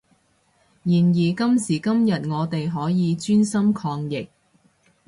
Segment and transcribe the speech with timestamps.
[0.81, 4.27] 然而今時今日我哋可以專心抗疫